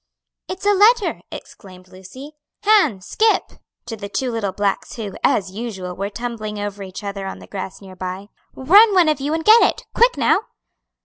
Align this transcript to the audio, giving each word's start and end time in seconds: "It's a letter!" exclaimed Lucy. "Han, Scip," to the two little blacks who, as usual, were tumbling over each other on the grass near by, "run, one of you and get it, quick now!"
"It's 0.47 0.65
a 0.65 0.73
letter!" 0.73 1.21
exclaimed 1.31 1.87
Lucy. 1.89 2.31
"Han, 2.63 3.01
Scip," 3.01 3.51
to 3.85 3.95
the 3.95 4.09
two 4.09 4.31
little 4.31 4.51
blacks 4.51 4.95
who, 4.95 5.13
as 5.23 5.51
usual, 5.51 5.95
were 5.95 6.09
tumbling 6.09 6.57
over 6.57 6.81
each 6.81 7.03
other 7.03 7.27
on 7.27 7.37
the 7.37 7.45
grass 7.45 7.81
near 7.81 7.95
by, 7.95 8.29
"run, 8.55 8.95
one 8.95 9.09
of 9.09 9.21
you 9.21 9.31
and 9.35 9.45
get 9.45 9.61
it, 9.61 9.85
quick 9.93 10.17
now!" 10.17 10.45